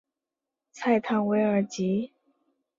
[0.83, 2.11] 莱唐韦尔吉。